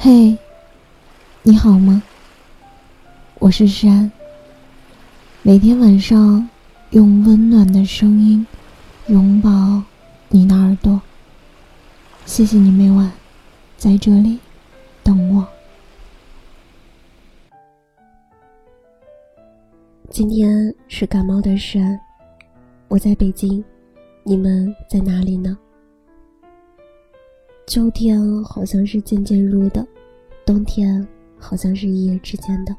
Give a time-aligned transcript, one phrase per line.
[0.00, 0.38] 嘿，
[1.42, 2.00] 你好吗？
[3.40, 4.08] 我是山。
[5.42, 6.48] 每天晚上
[6.90, 8.46] 用温暖的声音
[9.08, 9.82] 拥抱
[10.28, 11.02] 你的耳朵。
[12.26, 13.10] 谢谢你每晚
[13.76, 14.38] 在这里
[15.02, 15.44] 等我。
[20.10, 21.98] 今天是感冒的山，
[22.86, 23.64] 我在北京，
[24.22, 25.58] 你们在哪里呢？
[27.68, 29.86] 秋天好像是渐渐入的，
[30.46, 32.74] 冬天好像是一夜之间的。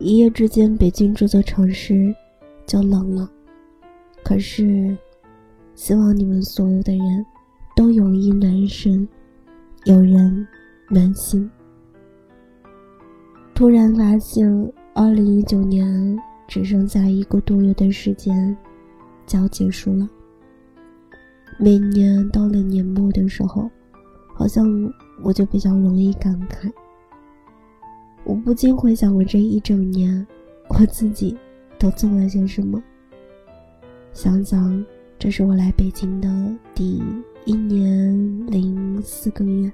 [0.00, 2.12] 一夜之间，北京这座城市
[2.66, 3.30] 就冷了。
[4.24, 4.96] 可是，
[5.76, 7.24] 希望你们所有的人
[7.76, 9.06] 都有一暖身，
[9.84, 10.44] 有人
[10.88, 11.48] 暖心。
[13.54, 18.56] 突然发现，二零一九年只剩下一个多月的时间
[19.24, 20.08] 就要结束了。
[21.60, 23.68] 每年到了年末的时候，
[24.32, 24.64] 好像
[25.24, 26.70] 我就比较容易感慨。
[28.22, 30.24] 我不禁回想我这一整年，
[30.68, 31.36] 我自己
[31.76, 32.80] 都做了些什么。
[34.12, 34.84] 想想，
[35.18, 36.28] 这是我来北京的
[36.76, 37.02] 第
[37.44, 39.68] 一年零四个月，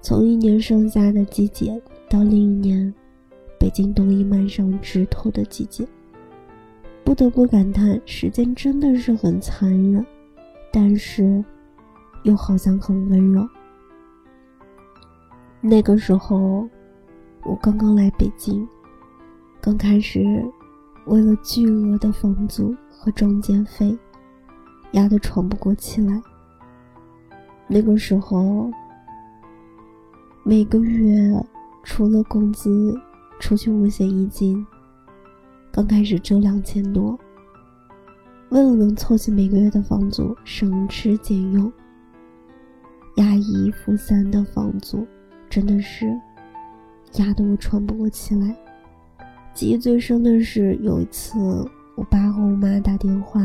[0.00, 2.94] 从一年盛夏的季节到另一年
[3.58, 5.86] 北京冬意漫上枝头的季节，
[7.04, 10.02] 不得不感叹，时间真的是很残忍。
[10.70, 11.44] 但是，
[12.24, 13.48] 又好像很温柔。
[15.60, 16.68] 那个时候，
[17.44, 18.66] 我刚刚来北京，
[19.60, 20.22] 刚开始
[21.06, 23.96] 为了巨额的房租和中介费，
[24.92, 26.22] 压得喘不过气来。
[27.66, 28.70] 那个时候，
[30.44, 31.44] 每个月
[31.82, 32.94] 除了工资，
[33.40, 34.64] 除去五险一金，
[35.72, 37.18] 刚开始只有两千多。
[38.50, 41.70] 为了能凑齐每个月的房租，省吃俭用，
[43.16, 45.06] 押一付三的房租，
[45.50, 46.06] 真的是
[47.16, 48.56] 压得我喘不过气来。
[49.52, 51.38] 记忆最深的是有一次，
[51.94, 53.40] 我爸和我妈打电话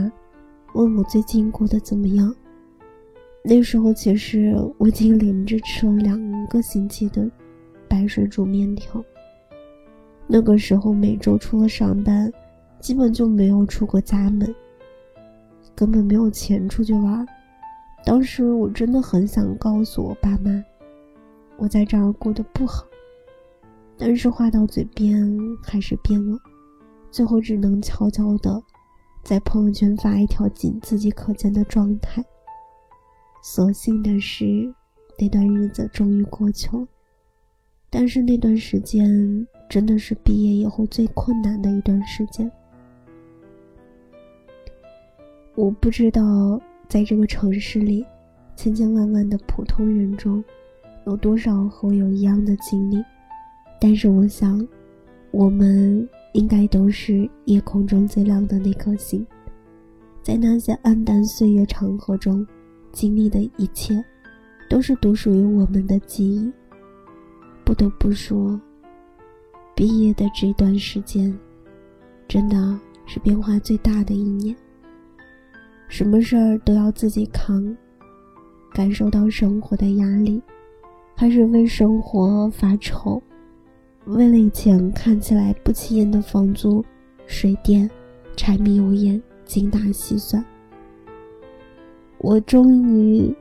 [0.73, 2.33] 问我最近过得怎么样。
[3.43, 7.29] 那时候其实我已经连着吃了两个星期的
[7.89, 9.03] 白水煮面条。
[10.27, 12.31] 那个时候每周除了上班，
[12.79, 14.55] 基本就没有出过家门。
[15.75, 17.25] 根本没有钱出去玩，
[18.05, 20.63] 当时我真的很想告诉我爸妈，
[21.57, 22.85] 我在这儿过得不好，
[23.97, 25.27] 但是话到嘴边
[25.63, 26.37] 还是变了，
[27.09, 28.61] 最后只能悄悄的
[29.23, 32.23] 在朋友圈发一条仅自己可见的状态。
[33.41, 34.73] 所幸的是，
[35.19, 36.87] 那段日子终于过去了，
[37.89, 42.49] 但是那段时间真的是毕业以后最困难的一段时间。
[45.55, 48.03] 我不知道，在这个城市里，
[48.55, 50.43] 千千万万的普通人中，
[51.05, 53.03] 有多少和我有一样的经历。
[53.79, 54.67] 但是我想，
[55.29, 59.23] 我们应该都是夜空中最亮的那颗星，
[60.23, 62.45] 在那些黯淡岁月长河中，
[62.91, 64.03] 经历的一切，
[64.67, 66.51] 都是独属于我们的记忆。
[67.63, 68.59] 不得不说，
[69.75, 71.31] 毕业的这段时间，
[72.27, 74.55] 真的是变化最大的一年。
[75.93, 77.63] 什么事儿都要自己扛，
[78.73, 80.41] 感受到生活的压力，
[81.15, 83.21] 开始为生活发愁，
[84.05, 86.83] 为了以前看起来不起眼的房租、
[87.27, 87.87] 水电、
[88.35, 90.43] 柴米油盐精打细算。
[92.17, 93.31] 我终于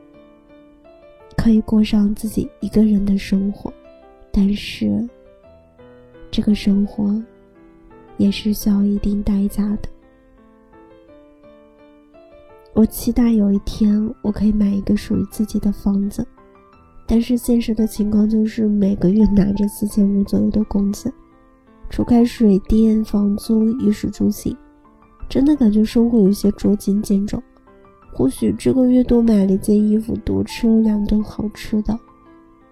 [1.35, 3.73] 可以过上自己一个人的生活，
[4.31, 5.09] 但是
[6.29, 7.19] 这个生活
[8.17, 9.89] 也是需要一定代价的。
[12.75, 16.25] 我期待有一天我可以买一个属于自己的房子，
[17.07, 21.13] 但是现实的情况就是每个月拿着四千五左右的工资，
[21.87, 24.57] 除开水电、房租、衣食住行，
[25.29, 27.41] 真的感觉生活有些捉襟见肘。
[28.11, 31.95] 或许这个月多买了一件衣服，多吃了两顿好吃的，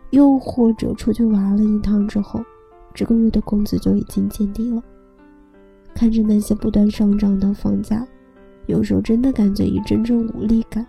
[0.10, 2.44] 又或者出去玩了一趟之后，
[2.92, 4.82] 这个月的工资就已经见底了。
[5.94, 8.04] 看着那些不断上涨的房价。
[8.68, 10.86] 有时候真的感觉一阵阵无力感。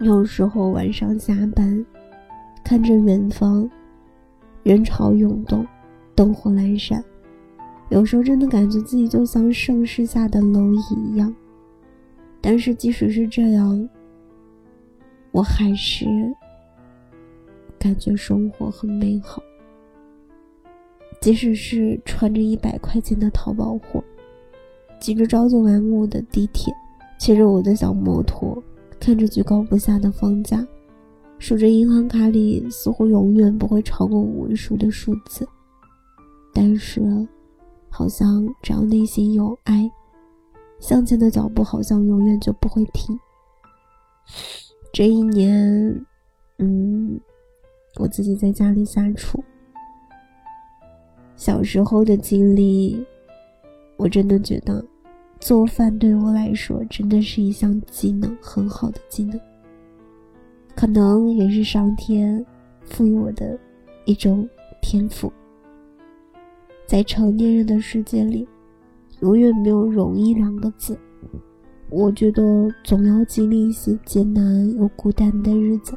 [0.00, 1.84] 有时候晚上下班，
[2.64, 3.68] 看着远方，
[4.62, 5.64] 人潮涌动，
[6.14, 7.02] 灯火阑珊，
[7.90, 11.34] 有时候真的感觉自己就像盛世下的蝼蚁一样。
[12.40, 13.88] 但是即使是这样，
[15.30, 16.06] 我还是
[17.78, 19.42] 感觉生活很美好。
[21.20, 24.04] 即使是穿着一百块钱的淘宝货。
[25.04, 26.74] 挤着朝九晚五的地铁，
[27.18, 28.56] 骑着我的小摩托，
[28.98, 30.66] 看着居高不下的房价，
[31.38, 35.46] 数着银行卡里似乎永远不会超过五位数的数字，
[36.54, 37.02] 但是，
[37.90, 39.90] 好像只要内心有爱，
[40.80, 43.14] 向前的脚步好像永远就不会停。
[44.90, 46.02] 这一年，
[46.56, 47.20] 嗯，
[47.98, 49.44] 我自己在家里下厨。
[51.36, 53.04] 小时候的经历，
[53.98, 54.82] 我真的觉得，
[55.44, 59.38] 做饭对我来说真的是一项技能，很好的技能。
[60.74, 62.42] 可能也是上天
[62.86, 63.58] 赋予我的
[64.06, 64.48] 一种
[64.80, 65.30] 天赋。
[66.86, 68.48] 在成年人的世界里，
[69.20, 70.98] 永远没有容易两个字。
[71.90, 72.42] 我觉得
[72.82, 75.94] 总要经历一些艰难又孤单的日子，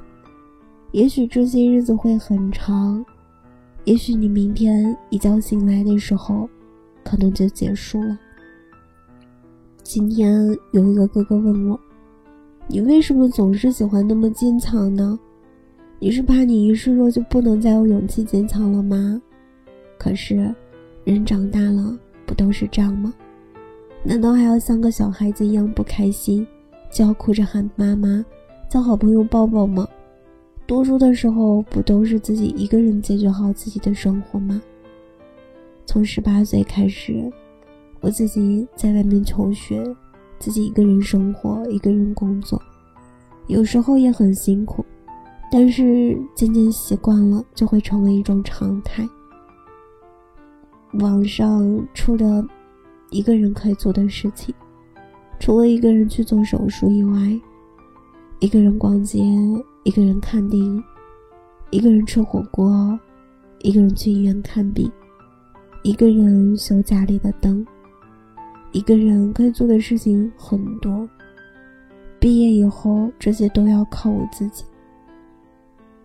[0.91, 3.01] 也许这些日子会很长，
[3.85, 6.49] 也许你明天一觉醒来的时候，
[7.01, 8.19] 可能就结束了。
[9.89, 11.79] 今天有一个哥哥问我。
[12.67, 15.17] 你为什么总是喜欢那么坚强呢？
[15.97, 19.21] 你是怕你一示弱就不能再有勇气坚强了吗？
[19.97, 20.53] 可是，
[21.05, 23.13] 人长大了不都是这样吗？
[24.03, 26.45] 难道还要像个小孩子一样不开心，
[26.91, 28.25] 就要哭着喊妈妈，
[28.69, 29.87] 叫好朋友抱抱吗？
[30.67, 34.61] 读书的时候不都是自己一个人解决好自己的生活吗？
[35.85, 37.31] 从十八岁开始，
[38.07, 39.83] 我自己在外面求学。
[40.39, 42.61] 自己一个人生活，一个人工作，
[43.47, 44.85] 有时候也很辛苦，
[45.51, 49.05] 但是渐渐习惯了，就会成为一种常态。
[50.99, 52.45] 网上出了
[53.09, 54.55] 一个人可以做的事情，
[55.37, 57.19] 除了一个人去做手术以外，
[58.39, 59.19] 一个人逛街，
[59.83, 60.81] 一个人看电影，
[61.71, 62.97] 一个人吃火锅，
[63.63, 64.89] 一个人去医院看病，
[65.83, 67.65] 一个人修家里的灯。
[68.71, 71.07] 一个人可以做的事情很多，
[72.19, 74.63] 毕业以后这些都要靠我自己。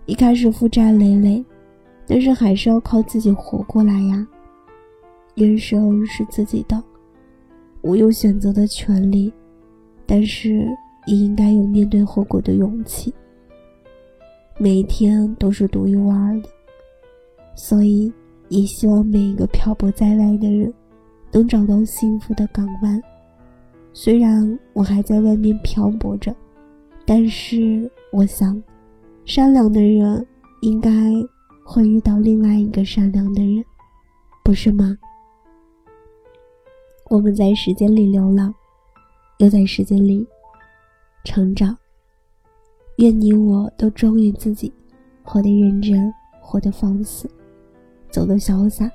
[0.07, 1.45] 一开始负债累累，
[2.07, 4.27] 但是还是要靠自己活过来呀。
[5.35, 6.83] 人生是自己的，
[7.81, 9.33] 我有选择的权利，
[10.07, 10.67] 但是
[11.07, 13.13] 也应该有面对后果的勇气。
[14.59, 16.49] 每一天都是独一无二的，
[17.55, 18.13] 所以
[18.49, 20.73] 也希望每一个漂泊在外的人。
[21.33, 23.03] 能找到幸福的港湾。
[23.93, 26.35] 虽然我还在外面漂泊着，
[27.05, 28.63] 但是我想，
[29.25, 30.27] 善良的人
[30.61, 30.91] 应该
[31.65, 33.65] 会遇到另外一个善良的人，
[34.45, 34.97] 不是吗？
[37.11, 38.55] 我们在时间里流浪，
[39.39, 40.27] 又在时间里
[41.25, 41.77] 成长。
[42.97, 44.73] 愿你我都忠于自己，
[45.23, 47.29] 活得认真，活得放肆，
[48.11, 48.91] 走得潇洒。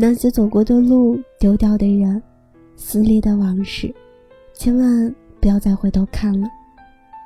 [0.00, 2.22] 那些走过的路、丢掉的人、
[2.76, 3.92] 撕裂的往事，
[4.54, 6.46] 千万不要再回头看了。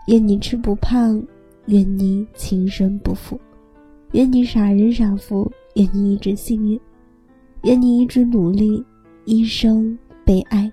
[0.06, 1.22] 愿你吃不胖，
[1.66, 3.38] 愿你情深不负，
[4.12, 6.80] 愿你傻人傻福，愿你一直幸运，
[7.64, 8.82] 愿你一直努力，
[9.26, 10.72] 一生被爱。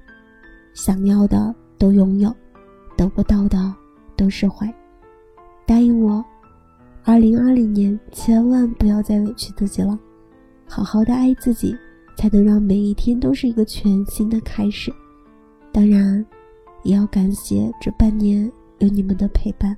[0.73, 2.33] 想要的都拥有，
[2.95, 3.75] 得不到的
[4.15, 4.73] 都释怀。
[5.65, 6.23] 答应我，
[7.03, 9.99] 二零二零年千万不要再委屈自己了，
[10.65, 11.75] 好好的爱自己。
[12.19, 14.91] 才能让每一天都是一个全新的开始。
[15.71, 16.25] 当然，
[16.83, 19.73] 也要感谢这半年有你们的陪伴。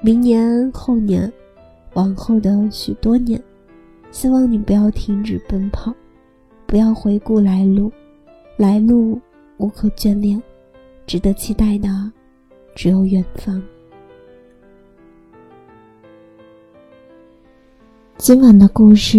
[0.00, 1.32] 明年、后年、
[1.94, 3.42] 往后的许多年，
[4.12, 5.92] 希望你不要停止奔跑，
[6.68, 7.90] 不要回顾来路，
[8.56, 9.20] 来路
[9.56, 10.40] 无可眷恋，
[11.04, 11.88] 值得期待的
[12.76, 13.60] 只有远方。
[18.18, 19.18] 今晚的故事。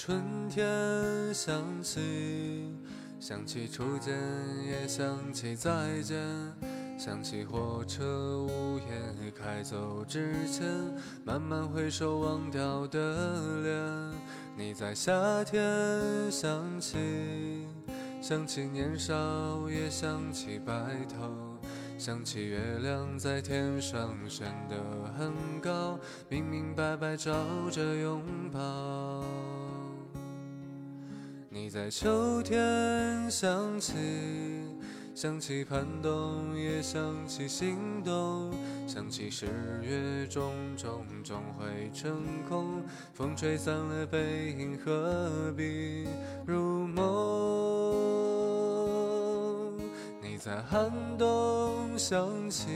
[0.00, 0.64] 春天
[1.34, 2.72] 想起，
[3.18, 4.16] 想起初见，
[4.64, 6.16] 也想起再见，
[6.96, 10.68] 想起火车午夜开走之前，
[11.24, 14.20] 慢慢回首忘掉的脸。
[14.56, 15.60] 你在夏天
[16.30, 17.66] 想起，
[18.22, 20.72] 想起年少，也想起白
[21.08, 21.58] 头。
[21.98, 24.76] 想起月亮在天上升得
[25.18, 27.34] 很高，明明白白照
[27.72, 29.24] 着拥抱。
[31.60, 33.92] 你在秋天想起，
[35.12, 38.52] 想起寒冬，也想起心动，
[38.86, 39.46] 想起十
[39.82, 42.80] 月种种终会成空。
[43.12, 46.06] 风吹散了背影，何必
[46.46, 47.02] 入梦？
[50.22, 52.68] 你在寒冬想起。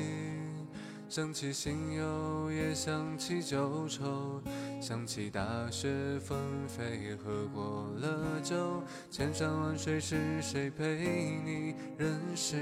[1.15, 4.41] 想起心忧，也想起旧愁，
[4.81, 10.97] 想起大雪纷飞，喝过了酒，千山万水是谁陪
[11.45, 12.57] 你认识？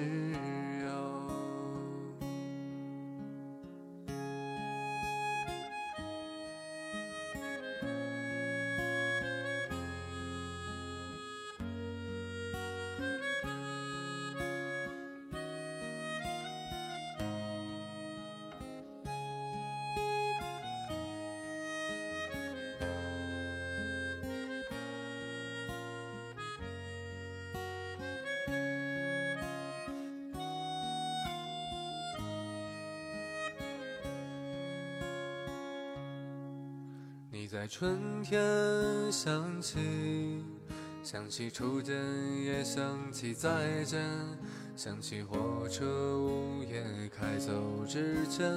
[37.50, 38.40] 在春天
[39.11, 39.80] 想起，
[41.02, 41.97] 想起初见，
[42.45, 44.00] 也想起再见，
[44.76, 46.80] 想起火车午夜
[47.12, 48.49] 开走之前，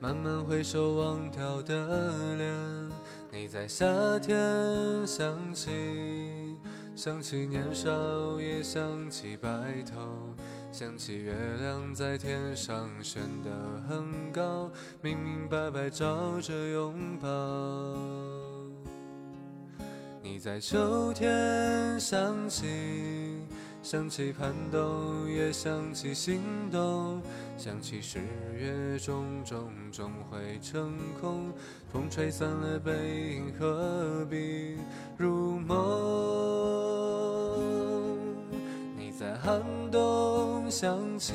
[0.00, 2.90] 慢慢回首忘掉的脸。
[3.30, 3.84] 你在夏
[4.18, 4.34] 天
[5.06, 6.56] 想起，
[6.96, 9.50] 想起年少，也想起白
[9.82, 10.34] 头。
[10.70, 13.50] 想起月亮在天上悬得
[13.88, 14.70] 很高，
[15.02, 18.37] 明明白白照着拥抱。
[20.38, 22.64] 你在秋天想起，
[23.82, 26.40] 想起寒冬，也想起心
[26.70, 27.20] 动。
[27.56, 28.20] 想起十
[28.56, 31.52] 月种种终会成空，
[31.92, 32.92] 风吹散了背
[33.34, 34.76] 影，何必
[35.16, 35.76] 入梦？
[38.96, 41.34] 你在寒冬想起，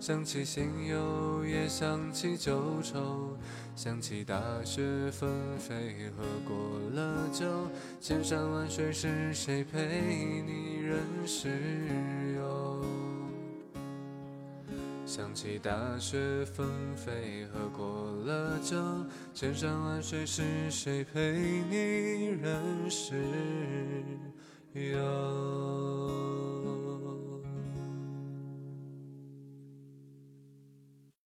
[0.00, 3.36] 想起心忧，也想起旧愁，
[3.76, 6.56] 想起大雪纷飞，喝过
[6.94, 7.44] 了酒，
[8.00, 11.50] 千山万水是谁陪你任时
[12.34, 12.82] 游？
[15.04, 16.66] 想起大雪纷
[16.96, 18.78] 飞，喝过了酒，
[19.34, 23.22] 千山万水是谁陪你任时
[24.72, 26.49] 游？